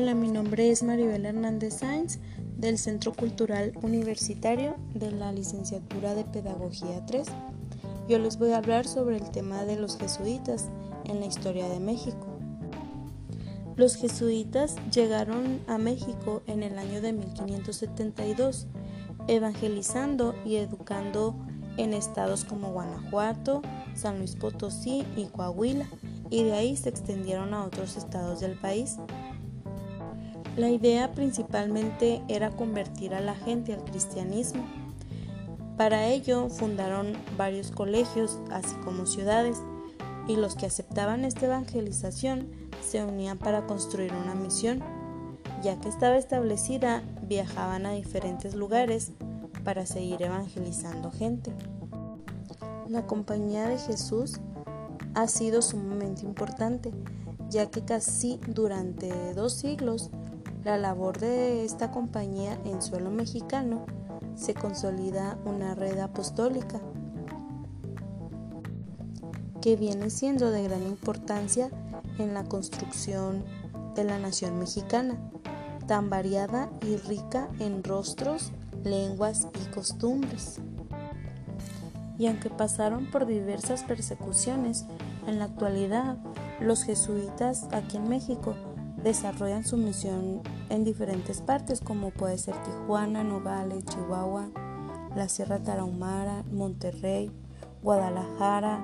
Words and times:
Hola, 0.00 0.14
mi 0.14 0.28
nombre 0.28 0.70
es 0.70 0.84
Maribel 0.84 1.26
Hernández 1.26 1.78
Sáenz 1.78 2.20
del 2.56 2.78
Centro 2.78 3.12
Cultural 3.12 3.72
Universitario 3.82 4.76
de 4.94 5.10
la 5.10 5.32
Licenciatura 5.32 6.14
de 6.14 6.22
Pedagogía 6.22 7.04
3. 7.04 7.26
Yo 8.08 8.20
les 8.20 8.38
voy 8.38 8.52
a 8.52 8.58
hablar 8.58 8.86
sobre 8.86 9.16
el 9.16 9.28
tema 9.32 9.64
de 9.64 9.74
los 9.74 9.98
jesuitas 9.98 10.68
en 11.04 11.18
la 11.18 11.26
historia 11.26 11.68
de 11.68 11.80
México. 11.80 12.28
Los 13.74 13.96
jesuitas 13.96 14.76
llegaron 14.94 15.58
a 15.66 15.78
México 15.78 16.42
en 16.46 16.62
el 16.62 16.78
año 16.78 17.00
de 17.00 17.12
1572, 17.14 18.68
evangelizando 19.26 20.36
y 20.44 20.58
educando 20.58 21.34
en 21.76 21.92
estados 21.92 22.44
como 22.44 22.70
Guanajuato, 22.70 23.62
San 23.96 24.18
Luis 24.18 24.36
Potosí 24.36 25.04
y 25.16 25.24
Coahuila, 25.24 25.88
y 26.30 26.44
de 26.44 26.52
ahí 26.52 26.76
se 26.76 26.88
extendieron 26.88 27.52
a 27.52 27.64
otros 27.64 27.96
estados 27.96 28.38
del 28.38 28.56
país. 28.60 28.96
La 30.58 30.70
idea 30.70 31.12
principalmente 31.12 32.20
era 32.26 32.50
convertir 32.50 33.14
a 33.14 33.20
la 33.20 33.36
gente 33.36 33.72
al 33.72 33.84
cristianismo. 33.84 34.64
Para 35.76 36.08
ello 36.08 36.48
fundaron 36.48 37.12
varios 37.36 37.70
colegios, 37.70 38.40
así 38.50 38.74
como 38.84 39.06
ciudades, 39.06 39.62
y 40.26 40.34
los 40.34 40.56
que 40.56 40.66
aceptaban 40.66 41.24
esta 41.24 41.46
evangelización 41.46 42.48
se 42.82 43.04
unían 43.04 43.38
para 43.38 43.68
construir 43.68 44.12
una 44.12 44.34
misión. 44.34 44.82
Ya 45.62 45.78
que 45.78 45.88
estaba 45.88 46.16
establecida, 46.16 47.04
viajaban 47.22 47.86
a 47.86 47.92
diferentes 47.92 48.56
lugares 48.56 49.12
para 49.62 49.86
seguir 49.86 50.20
evangelizando 50.20 51.12
gente. 51.12 51.52
La 52.88 53.06
compañía 53.06 53.68
de 53.68 53.78
Jesús 53.78 54.40
ha 55.14 55.28
sido 55.28 55.62
sumamente 55.62 56.22
importante, 56.26 56.90
ya 57.48 57.70
que 57.70 57.84
casi 57.84 58.40
durante 58.48 59.34
dos 59.34 59.52
siglos 59.52 60.10
la 60.64 60.78
labor 60.78 61.18
de 61.18 61.64
esta 61.64 61.90
compañía 61.90 62.58
en 62.64 62.82
suelo 62.82 63.10
mexicano 63.10 63.86
se 64.34 64.54
consolida 64.54 65.38
una 65.44 65.74
red 65.74 65.98
apostólica 65.98 66.80
que 69.60 69.76
viene 69.76 70.10
siendo 70.10 70.50
de 70.50 70.62
gran 70.62 70.82
importancia 70.82 71.70
en 72.18 72.34
la 72.34 72.44
construcción 72.44 73.44
de 73.94 74.04
la 74.04 74.18
nación 74.18 74.58
mexicana, 74.58 75.18
tan 75.86 76.10
variada 76.10 76.70
y 76.82 76.96
rica 76.96 77.48
en 77.58 77.82
rostros, 77.82 78.52
lenguas 78.84 79.48
y 79.60 79.70
costumbres. 79.72 80.60
Y 82.18 82.26
aunque 82.26 82.50
pasaron 82.50 83.06
por 83.10 83.26
diversas 83.26 83.84
persecuciones, 83.84 84.86
en 85.26 85.38
la 85.38 85.46
actualidad 85.46 86.18
los 86.60 86.84
jesuitas 86.84 87.68
aquí 87.72 87.96
en 87.96 88.08
México 88.08 88.54
desarrollan 89.02 89.64
su 89.64 89.76
misión 89.76 90.42
en 90.70 90.84
diferentes 90.84 91.40
partes 91.40 91.80
como 91.80 92.10
puede 92.10 92.38
ser 92.38 92.54
Tijuana, 92.62 93.22
Nogales, 93.24 93.84
Chihuahua, 93.84 94.50
la 95.14 95.28
Sierra 95.28 95.62
Tarahumara, 95.62 96.44
Monterrey, 96.50 97.30
Guadalajara, 97.82 98.80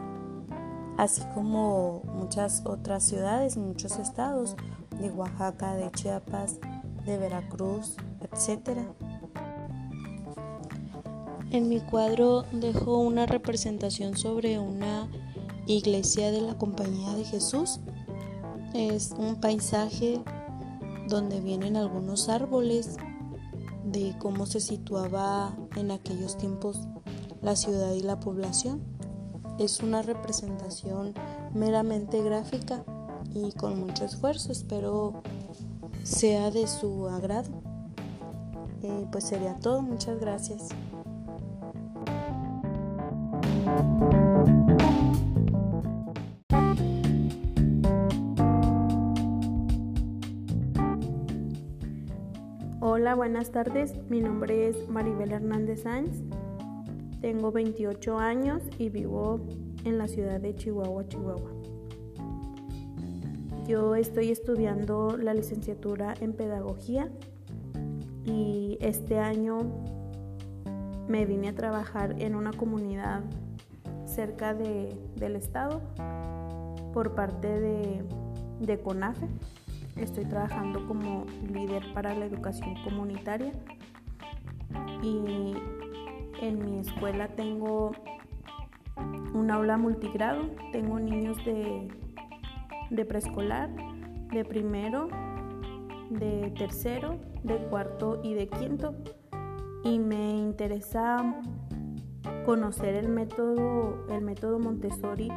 así 0.96 1.22
como 1.34 2.02
muchas 2.04 2.62
otras 2.64 3.04
ciudades, 3.04 3.56
muchos 3.56 3.98
estados 3.98 4.56
de 5.00 5.10
Oaxaca, 5.10 5.74
de 5.74 5.90
Chiapas, 5.90 6.58
de 7.04 7.18
Veracruz, 7.18 7.96
etc. 8.20 8.78
En 11.50 11.68
mi 11.68 11.80
cuadro 11.80 12.44
dejo 12.52 12.98
una 12.98 13.26
representación 13.26 14.16
sobre 14.16 14.58
una 14.58 15.08
iglesia 15.66 16.30
de 16.30 16.40
la 16.40 16.56
Compañía 16.56 17.14
de 17.14 17.24
Jesús 17.24 17.80
es 18.74 19.14
un 19.16 19.36
paisaje 19.36 20.20
donde 21.08 21.40
vienen 21.40 21.76
algunos 21.76 22.28
árboles 22.28 22.96
de 23.84 24.14
cómo 24.18 24.46
se 24.46 24.60
situaba 24.60 25.56
en 25.76 25.92
aquellos 25.92 26.36
tiempos 26.36 26.80
la 27.40 27.56
ciudad 27.56 27.92
y 27.92 28.02
la 28.02 28.18
población. 28.18 28.82
Es 29.58 29.80
una 29.80 30.02
representación 30.02 31.14
meramente 31.54 32.20
gráfica 32.22 32.84
y 33.32 33.52
con 33.52 33.78
mucho 33.78 34.04
esfuerzo. 34.04 34.50
Espero 34.50 35.22
sea 36.02 36.50
de 36.50 36.66
su 36.66 37.06
agrado. 37.08 37.50
Y 38.82 39.06
pues 39.06 39.24
sería 39.24 39.54
todo. 39.60 39.82
Muchas 39.82 40.18
gracias. 40.18 40.68
Buenas 53.16 53.52
tardes. 53.52 53.94
Mi 54.10 54.20
nombre 54.20 54.68
es 54.68 54.88
Maribel 54.88 55.30
Hernández 55.30 55.82
Sáenz. 55.82 56.24
Tengo 57.20 57.52
28 57.52 58.18
años 58.18 58.60
y 58.76 58.88
vivo 58.88 59.40
en 59.84 59.98
la 59.98 60.08
ciudad 60.08 60.40
de 60.40 60.56
Chihuahua, 60.56 61.06
Chihuahua. 61.06 61.52
Yo 63.68 63.94
estoy 63.94 64.32
estudiando 64.32 65.16
la 65.16 65.32
licenciatura 65.32 66.14
en 66.20 66.32
pedagogía 66.32 67.08
y 68.24 68.78
este 68.80 69.20
año 69.20 69.60
me 71.06 71.24
vine 71.24 71.50
a 71.50 71.54
trabajar 71.54 72.20
en 72.20 72.34
una 72.34 72.52
comunidad 72.52 73.22
cerca 74.06 74.54
del 74.54 75.36
estado 75.36 75.82
por 76.92 77.14
parte 77.14 77.60
de, 77.60 78.02
de 78.58 78.80
CONAFE 78.80 79.28
Estoy 79.96 80.24
trabajando 80.24 80.86
como 80.86 81.24
líder 81.52 81.92
para 81.94 82.14
la 82.14 82.24
educación 82.24 82.74
comunitaria. 82.82 83.52
Y 85.02 85.54
en 86.40 86.64
mi 86.64 86.78
escuela 86.78 87.28
tengo 87.28 87.92
un 89.34 89.50
aula 89.50 89.76
multigrado, 89.76 90.50
tengo 90.72 90.98
niños 90.98 91.36
de, 91.44 91.88
de 92.90 93.04
preescolar, 93.04 93.70
de 94.32 94.44
primero, 94.44 95.08
de 96.10 96.52
tercero, 96.56 97.20
de 97.42 97.56
cuarto 97.68 98.20
y 98.22 98.34
de 98.34 98.48
quinto. 98.48 98.94
Y 99.84 99.98
me 99.98 100.30
interesa 100.30 101.40
conocer 102.44 102.94
el 102.94 103.08
método, 103.08 104.06
el 104.10 104.22
método 104.22 104.58
Montessori 104.58 105.30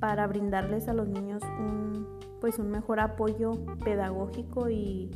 para 0.00 0.26
brindarles 0.26 0.88
a 0.88 0.92
los 0.92 1.08
niños 1.08 1.42
un, 1.58 2.06
pues 2.44 2.58
un 2.58 2.70
mejor 2.70 3.00
apoyo 3.00 3.52
pedagógico 3.82 4.68
y 4.68 5.10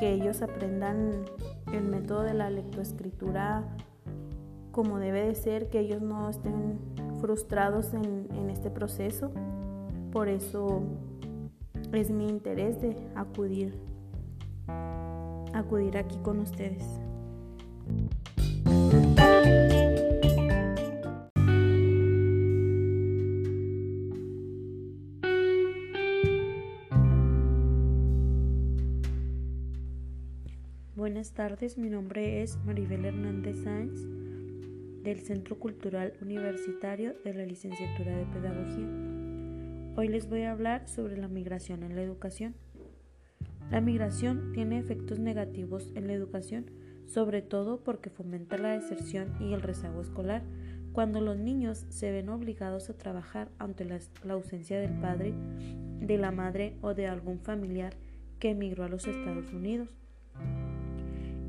que 0.00 0.12
ellos 0.12 0.42
aprendan 0.42 1.24
el 1.72 1.84
método 1.84 2.22
de 2.24 2.34
la 2.34 2.50
lectoescritura 2.50 3.62
como 4.72 4.98
debe 4.98 5.24
de 5.24 5.36
ser, 5.36 5.70
que 5.70 5.78
ellos 5.78 6.02
no 6.02 6.28
estén 6.28 6.80
frustrados 7.20 7.94
en, 7.94 8.26
en 8.32 8.50
este 8.50 8.70
proceso. 8.70 9.30
Por 10.10 10.28
eso 10.28 10.82
es 11.92 12.10
mi 12.10 12.28
interés 12.28 12.80
de 12.80 12.96
acudir, 13.14 13.78
acudir 15.54 15.96
aquí 15.96 16.18
con 16.24 16.40
ustedes. 16.40 16.84
Buenas 31.08 31.32
tardes, 31.32 31.78
mi 31.78 31.88
nombre 31.88 32.42
es 32.42 32.58
Maribel 32.66 33.06
Hernández 33.06 33.64
Sáenz 33.64 34.06
del 35.02 35.20
Centro 35.20 35.58
Cultural 35.58 36.12
Universitario 36.20 37.14
de 37.24 37.32
la 37.32 37.46
Licenciatura 37.46 38.14
de 38.14 38.26
Pedagogía. 38.26 39.96
Hoy 39.96 40.08
les 40.08 40.28
voy 40.28 40.42
a 40.42 40.52
hablar 40.52 40.86
sobre 40.86 41.16
la 41.16 41.26
migración 41.26 41.82
en 41.82 41.96
la 41.96 42.02
educación. 42.02 42.56
La 43.70 43.80
migración 43.80 44.52
tiene 44.52 44.78
efectos 44.78 45.18
negativos 45.18 45.90
en 45.94 46.08
la 46.08 46.12
educación, 46.12 46.66
sobre 47.06 47.40
todo 47.40 47.82
porque 47.82 48.10
fomenta 48.10 48.58
la 48.58 48.78
deserción 48.78 49.34
y 49.40 49.54
el 49.54 49.62
rezago 49.62 50.02
escolar, 50.02 50.42
cuando 50.92 51.22
los 51.22 51.38
niños 51.38 51.86
se 51.88 52.12
ven 52.12 52.28
obligados 52.28 52.90
a 52.90 52.98
trabajar 52.98 53.48
ante 53.58 53.86
la, 53.86 53.98
ausencia 54.28 54.78
del 54.78 54.92
padre, 55.00 55.32
de 56.00 56.18
la 56.18 56.32
madre 56.32 56.76
o 56.82 56.92
de 56.92 57.06
algún 57.06 57.40
familiar 57.40 57.94
que 58.38 58.50
emigró 58.50 58.84
a 58.84 58.90
los 58.90 59.06
Estados 59.06 59.50
Unidos. 59.54 59.98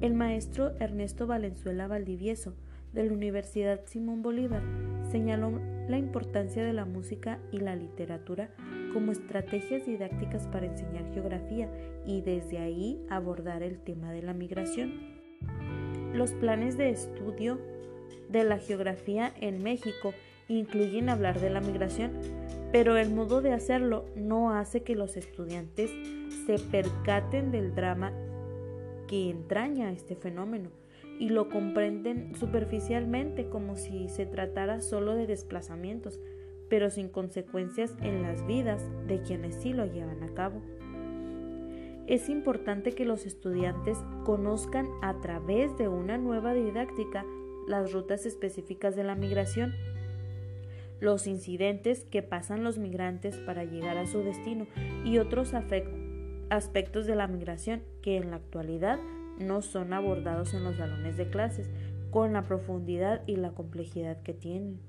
El 0.01 0.13
maestro 0.13 0.71
Ernesto 0.79 1.27
Valenzuela 1.27 1.87
Valdivieso, 1.87 2.53
de 2.93 3.03
la 3.03 3.11
Universidad 3.11 3.81
Simón 3.85 4.21
Bolívar, 4.21 4.63
señaló 5.11 5.59
la 5.89 5.97
importancia 5.97 6.63
de 6.63 6.71
la 6.71 6.85
música 6.85 7.39
y 7.51 7.59
la 7.59 7.75
literatura 7.75 8.49
como 8.93 9.11
estrategias 9.11 9.85
didácticas 9.85 10.47
para 10.47 10.67
enseñar 10.67 11.11
geografía 11.13 11.69
y 12.05 12.21
desde 12.21 12.59
ahí 12.59 12.97
abordar 13.09 13.61
el 13.61 13.77
tema 13.79 14.13
de 14.13 14.21
la 14.21 14.33
migración. 14.33 14.93
Los 16.13 16.31
planes 16.31 16.77
de 16.77 16.91
estudio 16.91 17.59
de 18.29 18.45
la 18.45 18.57
geografía 18.57 19.33
en 19.41 19.61
México 19.61 20.13
incluyen 20.47 21.09
hablar 21.09 21.41
de 21.41 21.49
la 21.49 21.59
migración, 21.59 22.11
pero 22.71 22.95
el 22.95 23.09
modo 23.09 23.41
de 23.41 23.51
hacerlo 23.51 24.05
no 24.15 24.53
hace 24.53 24.81
que 24.81 24.95
los 24.95 25.17
estudiantes 25.17 25.91
se 26.45 26.57
percaten 26.57 27.51
del 27.51 27.75
drama 27.75 28.13
que 29.09 29.31
entraña 29.31 29.91
este 29.91 30.15
fenómeno 30.15 30.69
y 31.17 31.29
lo 31.29 31.49
comprenden 31.49 32.35
superficialmente 32.35 33.49
como 33.49 33.75
si 33.75 34.07
se 34.07 34.27
tratara 34.27 34.81
solo 34.81 35.15
de 35.15 35.25
desplazamientos, 35.25 36.19
pero 36.69 36.91
sin 36.91 37.09
consecuencias 37.09 37.95
en 38.03 38.21
las 38.21 38.45
vidas 38.45 38.87
de 39.07 39.19
quienes 39.23 39.55
sí 39.55 39.73
lo 39.73 39.87
llevan 39.87 40.21
a 40.21 40.33
cabo. 40.35 40.61
Es 42.05 42.29
importante 42.29 42.91
que 42.91 43.03
los 43.03 43.25
estudiantes 43.25 43.97
conozcan 44.25 44.87
a 45.01 45.19
través 45.21 45.75
de 45.77 45.87
una 45.87 46.19
nueva 46.19 46.53
didáctica 46.53 47.25
las 47.67 47.91
rutas 47.91 48.27
específicas 48.27 48.95
de 48.95 49.03
la 49.03 49.15
migración, 49.15 49.73
los 50.99 51.25
incidentes 51.25 52.05
que 52.05 52.21
pasan 52.21 52.63
los 52.63 52.77
migrantes 52.77 53.37
para 53.37 53.63
llegar 53.63 53.97
a 53.97 54.05
su 54.05 54.19
destino 54.19 54.67
y 55.03 55.17
otros 55.17 55.55
aspectos 56.49 57.05
de 57.05 57.15
la 57.15 57.27
migración 57.27 57.83
que 58.01 58.17
en 58.17 58.31
la 58.31 58.37
actualidad 58.37 58.99
no 59.39 59.61
son 59.61 59.93
abordados 59.93 60.53
en 60.53 60.63
los 60.63 60.77
salones 60.77 61.17
de 61.17 61.29
clases 61.29 61.69
con 62.11 62.33
la 62.33 62.43
profundidad 62.43 63.21
y 63.27 63.35
la 63.35 63.51
complejidad 63.51 64.21
que 64.21 64.33
tienen. 64.33 64.79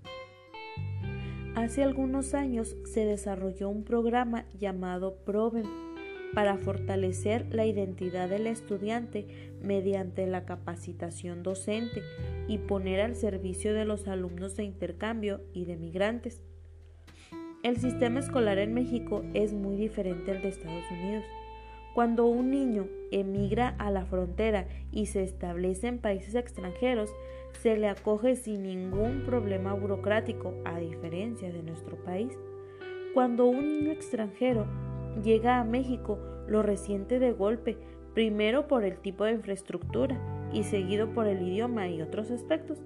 Hace 1.55 1.83
algunos 1.83 2.35
años 2.35 2.77
se 2.85 3.05
desarrolló 3.05 3.69
un 3.69 3.85
programa 3.85 4.47
llamado 4.59 5.17
PROVEM 5.25 5.67
para 6.33 6.57
fortalecer 6.57 7.53
la 7.53 7.67
identidad 7.67 8.29
del 8.29 8.47
estudiante 8.47 9.27
mediante 9.61 10.27
la 10.27 10.45
capacitación 10.45 11.43
docente 11.43 12.03
y 12.47 12.59
poner 12.59 13.01
al 13.01 13.17
servicio 13.17 13.75
de 13.75 13.85
los 13.85 14.07
alumnos 14.07 14.57
de 14.57 14.65
intercambio 14.65 15.41
y 15.53 15.65
de 15.65 15.77
migrantes. 15.77 16.43
El 17.63 17.77
sistema 17.79 18.21
escolar 18.21 18.59
en 18.59 18.73
México 18.73 19.23
es 19.35 19.53
muy 19.53 19.77
diferente 19.77 20.31
al 20.31 20.43
de 20.43 20.49
Estados 20.49 20.85
Unidos. 20.91 21.25
Cuando 21.95 22.27
un 22.27 22.51
niño 22.51 22.87
emigra 23.11 23.75
a 23.79 23.91
la 23.91 24.05
frontera 24.05 24.69
y 24.93 25.07
se 25.07 25.23
establece 25.23 25.89
en 25.89 25.99
países 25.99 26.37
extranjeros, 26.37 27.11
se 27.61 27.77
le 27.77 27.89
acoge 27.89 28.37
sin 28.37 28.63
ningún 28.63 29.25
problema 29.27 29.75
burocrático, 29.75 30.55
a 30.65 30.79
diferencia 30.79 31.53
de 31.53 31.63
nuestro 31.63 31.97
país. 31.97 32.39
Cuando 33.13 33.47
un 33.47 33.81
niño 33.81 33.91
extranjero 33.91 34.67
llega 35.23 35.59
a 35.59 35.65
México, 35.65 36.19
lo 36.47 36.63
resiente 36.63 37.19
de 37.19 37.33
golpe, 37.33 37.77
primero 38.15 38.69
por 38.69 38.85
el 38.85 38.99
tipo 38.99 39.25
de 39.25 39.33
infraestructura 39.33 40.21
y 40.53 40.63
seguido 40.63 41.13
por 41.13 41.27
el 41.27 41.43
idioma 41.43 41.89
y 41.89 42.03
otros 42.03 42.31
aspectos. 42.31 42.85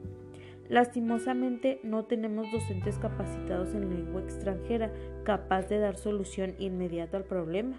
Lastimosamente 0.69 1.79
no 1.83 2.07
tenemos 2.07 2.51
docentes 2.51 2.99
capacitados 2.99 3.75
en 3.75 3.91
lengua 3.91 4.23
extranjera 4.23 4.91
capaz 5.25 5.69
de 5.69 5.79
dar 5.79 5.97
solución 5.97 6.55
inmediata 6.59 7.19
al 7.19 7.25
problema. 7.25 7.77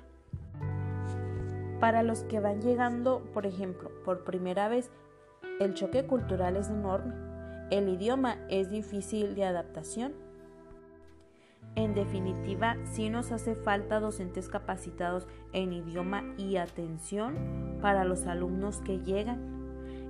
Para 1.79 2.03
los 2.03 2.23
que 2.23 2.39
van 2.39 2.61
llegando, 2.61 3.21
por 3.33 3.45
ejemplo, 3.45 3.91
por 4.03 4.23
primera 4.23 4.69
vez, 4.69 4.89
el 5.59 5.73
choque 5.73 6.05
cultural 6.05 6.57
es 6.57 6.69
enorme. 6.69 7.13
El 7.71 7.89
idioma 7.89 8.37
es 8.49 8.69
difícil 8.69 9.35
de 9.35 9.45
adaptación. 9.45 10.13
En 11.75 11.93
definitiva, 11.93 12.77
sí 12.85 13.09
nos 13.09 13.31
hace 13.31 13.55
falta 13.55 13.99
docentes 13.99 14.47
capacitados 14.47 15.27
en 15.51 15.73
idioma 15.73 16.23
y 16.37 16.55
atención 16.55 17.77
para 17.81 18.05
los 18.05 18.27
alumnos 18.27 18.79
que 18.79 18.99
llegan. 18.99 19.55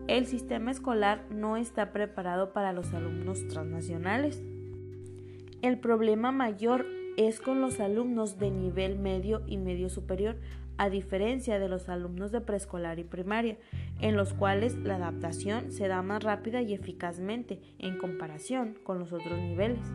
El 0.07 0.27
sistema 0.27 0.69
escolar 0.69 1.25
no 1.31 1.57
está 1.57 1.91
preparado 1.91 2.53
para 2.53 2.73
los 2.73 2.93
alumnos 2.93 3.47
transnacionales. 3.47 4.43
El 5.63 5.79
problema 5.79 6.31
mayor 6.31 6.85
es 7.17 7.39
con 7.39 7.61
los 7.61 7.79
alumnos 7.79 8.37
de 8.37 8.51
nivel 8.51 8.99
medio 8.99 9.41
y 9.47 9.57
medio 9.57 9.89
superior, 9.89 10.35
a 10.77 10.89
diferencia 10.89 11.59
de 11.59 11.69
los 11.69 11.89
alumnos 11.89 12.31
de 12.31 12.41
preescolar 12.41 12.99
y 12.99 13.03
primaria, 13.03 13.57
en 14.01 14.15
los 14.15 14.33
cuales 14.33 14.75
la 14.75 14.95
adaptación 14.95 15.71
se 15.71 15.87
da 15.87 16.01
más 16.01 16.23
rápida 16.23 16.61
y 16.61 16.73
eficazmente 16.73 17.61
en 17.79 17.97
comparación 17.97 18.77
con 18.83 18.99
los 18.99 19.13
otros 19.13 19.39
niveles. 19.39 19.87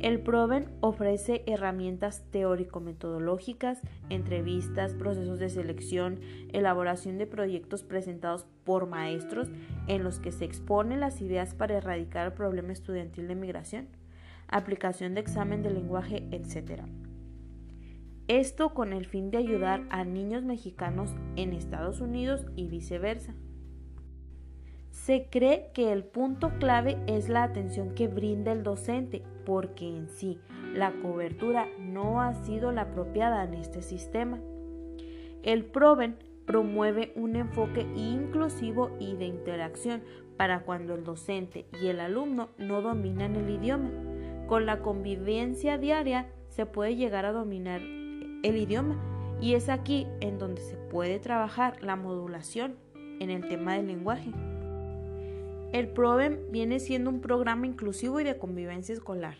El 0.00 0.20
PROVEN 0.20 0.66
ofrece 0.80 1.42
herramientas 1.46 2.24
teórico-metodológicas, 2.30 3.80
entrevistas, 4.08 4.94
procesos 4.94 5.38
de 5.38 5.50
selección, 5.50 6.20
elaboración 6.54 7.18
de 7.18 7.26
proyectos 7.26 7.82
presentados 7.82 8.46
por 8.64 8.86
maestros 8.86 9.50
en 9.88 10.02
los 10.02 10.18
que 10.18 10.32
se 10.32 10.46
exponen 10.46 11.00
las 11.00 11.20
ideas 11.20 11.52
para 11.54 11.76
erradicar 11.76 12.26
el 12.26 12.32
problema 12.32 12.72
estudiantil 12.72 13.28
de 13.28 13.34
migración, 13.34 13.88
aplicación 14.48 15.14
de 15.14 15.20
examen 15.20 15.62
de 15.62 15.70
lenguaje, 15.70 16.26
etc. 16.30 16.84
Esto 18.28 18.74
con 18.74 18.92
el 18.92 19.06
fin 19.06 19.30
de 19.30 19.38
ayudar 19.38 19.86
a 19.90 20.04
niños 20.04 20.44
mexicanos 20.44 21.14
en 21.36 21.52
Estados 21.52 22.00
Unidos 22.00 22.46
y 22.56 22.68
viceversa. 22.68 23.34
Se 24.90 25.28
cree 25.30 25.70
que 25.72 25.92
el 25.92 26.04
punto 26.04 26.52
clave 26.58 26.98
es 27.06 27.28
la 27.28 27.42
atención 27.42 27.94
que 27.94 28.08
brinda 28.08 28.52
el 28.52 28.62
docente, 28.62 29.22
porque 29.44 29.88
en 29.88 30.08
sí 30.08 30.38
la 30.74 30.92
cobertura 31.00 31.66
no 31.78 32.20
ha 32.20 32.34
sido 32.34 32.70
la 32.70 32.82
apropiada 32.82 33.44
en 33.44 33.54
este 33.54 33.82
sistema. 33.82 34.38
El 35.42 35.64
PROVEN 35.64 36.16
promueve 36.46 37.12
un 37.16 37.36
enfoque 37.36 37.86
inclusivo 37.96 38.90
y 38.98 39.14
de 39.16 39.26
interacción 39.26 40.02
para 40.36 40.60
cuando 40.64 40.94
el 40.94 41.04
docente 41.04 41.66
y 41.80 41.88
el 41.88 42.00
alumno 42.00 42.50
no 42.58 42.82
dominan 42.82 43.36
el 43.36 43.50
idioma. 43.50 43.90
Con 44.46 44.66
la 44.66 44.80
convivencia 44.80 45.78
diaria 45.78 46.28
se 46.48 46.66
puede 46.66 46.96
llegar 46.96 47.24
a 47.24 47.32
dominar 47.32 47.80
el 48.42 48.56
idioma 48.56 48.96
y 49.40 49.54
es 49.54 49.68
aquí 49.68 50.06
en 50.20 50.38
donde 50.38 50.60
se 50.60 50.76
puede 50.76 51.18
trabajar 51.18 51.82
la 51.82 51.96
modulación 51.96 52.76
en 53.20 53.30
el 53.30 53.48
tema 53.48 53.74
del 53.74 53.86
lenguaje. 53.86 54.32
El 55.72 55.88
PROVEM 55.88 56.50
viene 56.50 56.80
siendo 56.80 57.10
un 57.10 57.20
programa 57.20 57.66
inclusivo 57.66 58.20
y 58.20 58.24
de 58.24 58.38
convivencia 58.38 58.92
escolar. 58.92 59.36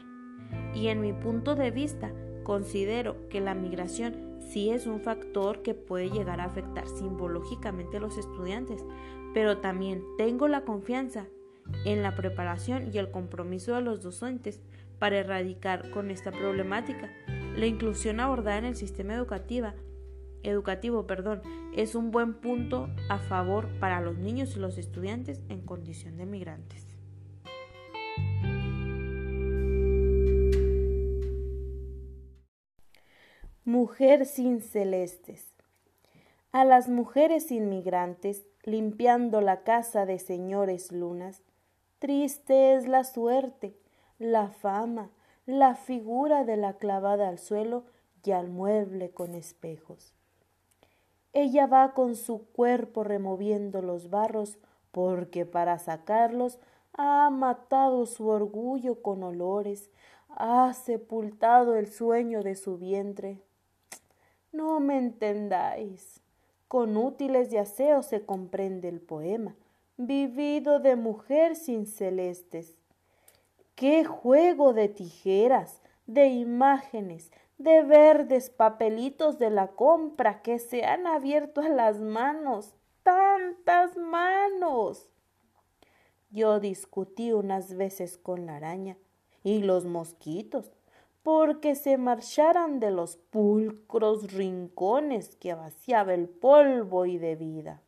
Y 0.75 0.89
en 0.89 1.01
mi 1.01 1.13
punto 1.13 1.55
de 1.55 1.71
vista, 1.71 2.13
considero 2.45 3.29
que 3.29 3.41
la 3.41 3.55
migración 3.55 4.39
sí 4.39 4.71
es 4.71 4.87
un 4.87 5.01
factor 5.01 5.63
que 5.63 5.75
puede 5.75 6.11
llegar 6.11 6.41
a 6.41 6.45
afectar 6.45 6.87
simbológicamente 6.87 7.97
a 7.97 8.01
los 8.01 8.17
estudiantes, 8.17 8.85
pero 9.35 9.59
también 9.59 10.03
tengo 10.19 10.49
la 10.49 10.65
confianza 10.65 11.27
en 11.85 12.03
la 12.03 12.15
preparación 12.15 12.91
y 12.93 12.99
el 12.99 13.11
compromiso 13.11 13.75
de 13.75 13.83
los 13.83 14.03
docentes 14.03 14.61
para 14.99 15.19
erradicar 15.19 15.91
con 15.91 16.11
esta 16.11 16.31
problemática 16.31 17.11
la 17.57 17.67
inclusión 17.67 18.21
abordada 18.21 18.59
en 18.59 18.65
el 18.65 18.77
sistema 18.77 19.15
educativo 19.15 19.73
educativo 20.43 21.07
perdón, 21.07 21.43
es 21.75 21.95
un 21.95 22.11
buen 22.11 22.35
punto 22.35 22.89
a 23.09 23.19
favor 23.19 23.69
para 23.79 24.01
los 24.01 24.19
niños 24.19 24.57
y 24.57 24.61
los 24.61 24.79
estudiantes 24.79 25.43
en 25.49 25.61
condición 25.61 26.17
de 26.17 26.27
migrantes. 26.27 26.87
Mujer 33.65 34.27
sin 34.27 34.63
celestes. 34.63 35.47
A 36.53 36.65
las 36.65 36.89
mujeres 36.89 37.53
inmigrantes, 37.53 38.45
limpiando 38.65 39.41
la 39.41 39.63
casa 39.63 40.07
de 40.07 40.19
señores 40.19 40.91
lunas, 40.91 41.43
triste 42.01 42.75
es 42.75 42.89
la 42.89 43.05
suerte, 43.05 43.79
la 44.19 44.49
fama, 44.49 45.13
la 45.47 45.75
figura 45.75 46.45
de 46.45 46.57
la 46.57 46.75
clavada 46.75 47.29
al 47.29 47.39
suelo 47.39 47.85
y 48.25 48.33
al 48.33 48.49
mueble 48.49 49.11
con 49.11 49.35
espejos. 49.35 50.13
Ella 51.33 51.67
va 51.67 51.95
con 51.95 52.17
su 52.17 52.47
cuerpo 52.53 53.05
removiendo 53.05 53.83
los 53.83 54.11
barros 54.11 54.59
porque 54.91 55.47
para 55.47 55.79
sacarlos 55.79 56.59
ha 56.93 57.31
matado 57.31 58.07
su 58.07 58.29
orgullo 58.29 59.01
con 59.01 59.23
olores, 59.23 59.91
ha 60.29 60.73
sepultado 60.75 61.77
el 61.77 61.89
sueño 61.89 62.43
de 62.43 62.57
su 62.57 62.79
vientre. 62.79 63.41
No 64.53 64.81
me 64.81 64.99
entendáis. 64.99 66.21
Con 66.67 66.97
útiles 66.97 67.53
y 67.53 67.57
aseo 67.57 68.03
se 68.03 68.25
comprende 68.25 68.89
el 68.89 69.01
poema, 69.01 69.57
vivido 69.97 70.79
de 70.79 70.95
mujer 70.95 71.57
sin 71.57 71.87
celestes. 71.87 72.80
Qué 73.81 74.05
juego 74.05 74.75
de 74.75 74.91
tijeras, 74.91 75.81
de 76.07 76.27
imágenes, 76.27 77.33
de 77.57 77.83
verdes 77.83 78.51
papelitos 78.51 79.39
de 79.39 79.49
la 79.49 79.69
compra 79.69 80.43
que 80.43 80.59
se 80.59 80.85
han 80.85 81.07
abierto 81.07 81.63
a 81.63 81.71
las 81.71 81.99
manos, 81.99 82.75
tantas 83.03 83.97
manos. 83.97 85.09
Yo 86.29 86.61
discutí 86.61 87.33
unas 87.33 87.75
veces 87.75 88.19
con 88.19 88.45
la 88.45 88.57
araña 88.57 88.99
y 89.45 89.63
los 89.63 89.87
mosquitos, 89.87 90.71
porque 91.23 91.75
se 91.75 91.97
marcharan 91.97 92.81
de 92.81 92.91
los 92.91 93.17
pulcros 93.17 94.31
rincones 94.35 95.37
que 95.37 95.55
vaciaba 95.55 96.13
el 96.13 96.29
polvo 96.29 97.07
y 97.07 97.17
de 97.17 97.35
vida. 97.35 97.81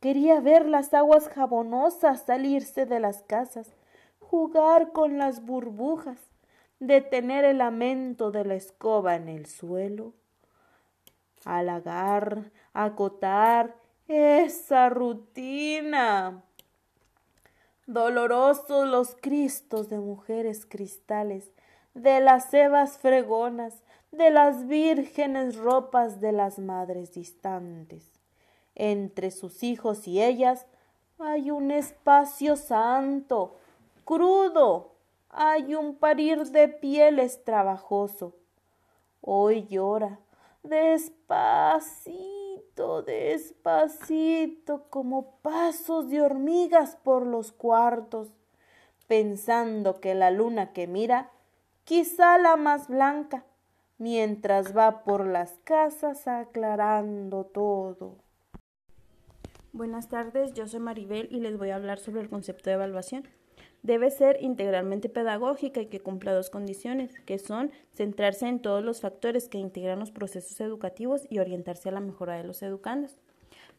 Quería 0.00 0.40
ver 0.40 0.68
las 0.68 0.92
aguas 0.92 1.30
jabonosas 1.30 2.20
salirse 2.26 2.84
de 2.84 3.00
las 3.00 3.22
casas, 3.22 3.74
jugar 4.34 4.90
con 4.90 5.16
las 5.16 5.46
burbujas, 5.46 6.18
detener 6.80 7.44
el 7.44 7.58
lamento 7.58 8.32
de 8.32 8.44
la 8.44 8.56
escoba 8.56 9.14
en 9.14 9.28
el 9.28 9.46
suelo, 9.46 10.12
halagar, 11.44 12.50
acotar 12.72 13.76
esa 14.08 14.88
rutina. 14.88 16.42
Dolorosos 17.86 18.88
los 18.88 19.14
cristos 19.14 19.88
de 19.88 20.00
mujeres 20.00 20.66
cristales, 20.66 21.52
de 21.94 22.18
las 22.18 22.50
cebas 22.50 22.98
fregonas, 22.98 23.84
de 24.10 24.30
las 24.30 24.66
vírgenes 24.66 25.54
ropas 25.54 26.20
de 26.20 26.32
las 26.32 26.58
madres 26.58 27.12
distantes. 27.12 28.10
Entre 28.74 29.30
sus 29.30 29.62
hijos 29.62 30.08
y 30.08 30.20
ellas 30.20 30.66
hay 31.20 31.52
un 31.52 31.70
espacio 31.70 32.56
santo, 32.56 33.58
crudo, 34.04 34.94
hay 35.30 35.74
un 35.74 35.96
parir 35.96 36.44
de 36.44 36.68
pieles 36.68 37.42
trabajoso. 37.44 38.36
Hoy 39.20 39.66
llora, 39.66 40.20
despacito, 40.62 42.14
despacito, 43.02 44.84
como 44.90 45.38
pasos 45.42 46.08
de 46.10 46.22
hormigas 46.22 46.96
por 46.96 47.26
los 47.26 47.52
cuartos, 47.52 48.28
pensando 49.06 50.00
que 50.00 50.14
la 50.14 50.30
luna 50.30 50.72
que 50.72 50.86
mira, 50.86 51.30
quizá 51.84 52.38
la 52.38 52.56
más 52.56 52.88
blanca, 52.88 53.44
mientras 53.98 54.76
va 54.76 55.04
por 55.04 55.26
las 55.26 55.52
casas 55.64 56.26
aclarando 56.26 57.44
todo. 57.44 58.16
Buenas 59.72 60.08
tardes, 60.08 60.52
yo 60.54 60.68
soy 60.68 60.80
Maribel 60.80 61.28
y 61.32 61.40
les 61.40 61.58
voy 61.58 61.70
a 61.70 61.76
hablar 61.76 61.98
sobre 61.98 62.20
el 62.20 62.28
concepto 62.28 62.70
de 62.70 62.74
evaluación. 62.74 63.28
Debe 63.84 64.10
ser 64.10 64.38
integralmente 64.40 65.10
pedagógica 65.10 65.78
y 65.82 65.86
que 65.88 66.00
cumpla 66.00 66.32
dos 66.32 66.48
condiciones, 66.48 67.12
que 67.26 67.38
son 67.38 67.70
centrarse 67.92 68.48
en 68.48 68.60
todos 68.60 68.82
los 68.82 69.02
factores 69.02 69.46
que 69.46 69.58
integran 69.58 69.98
los 69.98 70.10
procesos 70.10 70.58
educativos 70.62 71.26
y 71.28 71.38
orientarse 71.38 71.90
a 71.90 71.92
la 71.92 72.00
mejora 72.00 72.34
de 72.34 72.44
los 72.44 72.62
educandos. 72.62 73.18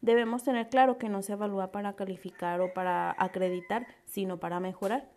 Debemos 0.02 0.44
tener 0.44 0.70
claro 0.70 1.00
que 1.00 1.10
no 1.10 1.24
se 1.24 1.34
evalúa 1.34 1.72
para 1.72 1.96
calificar 1.96 2.62
o 2.62 2.72
para 2.72 3.16
acreditar, 3.18 3.88
sino 4.06 4.40
para 4.40 4.60
mejorar. 4.60 5.10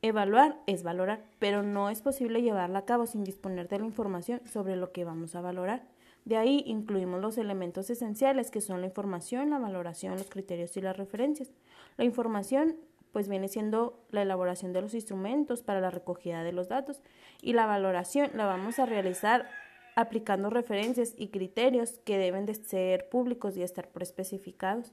Evaluar 0.00 0.56
es 0.66 0.82
valorar, 0.82 1.22
pero 1.38 1.62
no 1.62 1.90
es 1.90 2.00
posible 2.00 2.40
llevarla 2.40 2.78
a 2.78 2.84
cabo 2.86 3.04
sin 3.04 3.24
disponer 3.24 3.68
de 3.68 3.80
la 3.80 3.84
información 3.84 4.40
sobre 4.50 4.76
lo 4.76 4.92
que 4.92 5.04
vamos 5.04 5.34
a 5.34 5.42
valorar. 5.42 5.82
De 6.24 6.38
ahí 6.38 6.62
incluimos 6.66 7.20
los 7.20 7.36
elementos 7.36 7.90
esenciales 7.90 8.50
que 8.50 8.62
son 8.62 8.80
la 8.80 8.86
información, 8.86 9.50
la 9.50 9.58
valoración, 9.58 10.16
los 10.16 10.30
criterios 10.30 10.74
y 10.78 10.80
las 10.80 10.96
referencias. 10.96 11.52
La 11.98 12.04
información 12.06 12.76
pues 13.12 13.28
viene 13.28 13.48
siendo 13.48 14.04
la 14.10 14.22
elaboración 14.22 14.72
de 14.72 14.82
los 14.82 14.94
instrumentos 14.94 15.62
para 15.62 15.80
la 15.80 15.90
recogida 15.90 16.42
de 16.42 16.52
los 16.52 16.68
datos 16.68 17.00
y 17.40 17.52
la 17.52 17.66
valoración 17.66 18.30
la 18.34 18.46
vamos 18.46 18.78
a 18.78 18.86
realizar 18.86 19.48
aplicando 19.94 20.50
referencias 20.50 21.14
y 21.16 21.28
criterios 21.28 22.00
que 22.04 22.18
deben 22.18 22.46
de 22.46 22.54
ser 22.54 23.08
públicos 23.10 23.56
y 23.56 23.62
estar 23.62 23.88
preespecificados. 23.88 24.92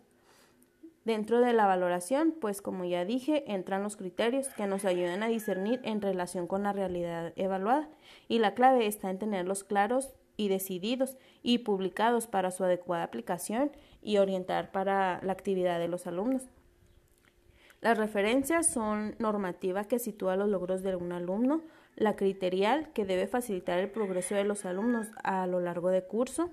Dentro 1.05 1.39
de 1.39 1.53
la 1.53 1.65
valoración, 1.65 2.35
pues 2.39 2.61
como 2.61 2.83
ya 2.83 3.05
dije, 3.05 3.51
entran 3.51 3.81
los 3.81 3.95
criterios 3.95 4.49
que 4.49 4.67
nos 4.67 4.83
ayudan 4.83 5.23
a 5.23 5.27
discernir 5.27 5.79
en 5.83 6.01
relación 6.01 6.45
con 6.45 6.63
la 6.63 6.73
realidad 6.73 7.33
evaluada 7.37 7.89
y 8.27 8.39
la 8.39 8.53
clave 8.53 8.85
está 8.85 9.09
en 9.09 9.17
tenerlos 9.17 9.63
claros 9.63 10.13
y 10.35 10.49
decididos 10.49 11.17
y 11.41 11.59
publicados 11.59 12.27
para 12.27 12.51
su 12.51 12.63
adecuada 12.63 13.03
aplicación 13.03 13.71
y 14.01 14.17
orientar 14.17 14.71
para 14.71 15.21
la 15.23 15.31
actividad 15.31 15.79
de 15.79 15.87
los 15.87 16.05
alumnos. 16.05 16.49
Las 17.81 17.97
referencias 17.97 18.67
son 18.67 19.15
normativa 19.19 19.85
que 19.85 19.99
sitúa 19.99 20.35
los 20.35 20.49
logros 20.49 20.83
de 20.83 20.95
un 20.95 21.13
alumno, 21.13 21.61
la 21.95 22.15
criterial 22.15 22.91
que 22.93 23.05
debe 23.05 23.27
facilitar 23.27 23.79
el 23.79 23.89
progreso 23.89 24.35
de 24.35 24.43
los 24.43 24.65
alumnos 24.65 25.07
a 25.23 25.47
lo 25.47 25.61
largo 25.61 25.89
del 25.89 26.03
curso 26.03 26.49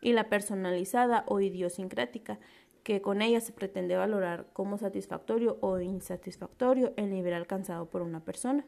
y 0.00 0.12
la 0.12 0.28
personalizada 0.28 1.24
o 1.26 1.40
idiosincrática 1.40 2.38
que 2.82 3.00
con 3.00 3.22
ella 3.22 3.40
se 3.40 3.52
pretende 3.52 3.96
valorar 3.96 4.46
como 4.52 4.76
satisfactorio 4.76 5.58
o 5.60 5.80
insatisfactorio 5.80 6.92
el 6.96 7.10
nivel 7.10 7.34
alcanzado 7.34 7.86
por 7.86 8.02
una 8.02 8.20
persona. 8.20 8.64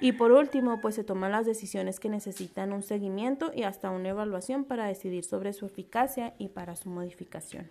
Y 0.00 0.12
por 0.12 0.32
último, 0.32 0.80
pues 0.80 0.94
se 0.96 1.04
toman 1.04 1.30
las 1.30 1.46
decisiones 1.46 2.00
que 2.00 2.08
necesitan 2.08 2.72
un 2.72 2.82
seguimiento 2.82 3.52
y 3.54 3.64
hasta 3.64 3.90
una 3.90 4.08
evaluación 4.08 4.64
para 4.64 4.86
decidir 4.86 5.24
sobre 5.24 5.52
su 5.52 5.66
eficacia 5.66 6.34
y 6.38 6.48
para 6.48 6.74
su 6.74 6.88
modificación. 6.88 7.68